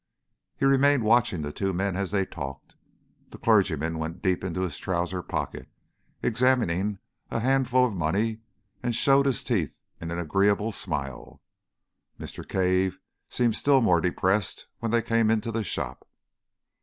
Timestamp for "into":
4.43-4.61, 15.29-15.51